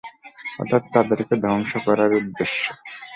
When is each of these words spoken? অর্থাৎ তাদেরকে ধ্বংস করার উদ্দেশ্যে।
অর্থাৎ 0.59 0.83
তাদেরকে 0.93 1.33
ধ্বংস 1.43 1.71
করার 1.85 2.11
উদ্দেশ্যে। 2.19 2.71